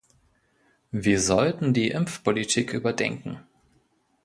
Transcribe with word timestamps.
Wir 0.89 1.19
sollten 1.21 1.75
die 1.75 1.89
Impfpolitik 1.91 2.73
überdenken. 2.73 3.37